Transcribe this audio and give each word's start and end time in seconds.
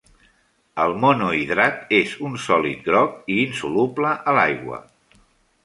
El 0.85 0.95
monohidrat 1.03 1.93
és 1.99 2.15
un 2.29 2.39
sòlid 2.47 2.83
groc 2.89 3.31
i 3.35 3.39
insoluble 3.45 4.17
a 4.33 4.37
l'aigua. 4.41 4.85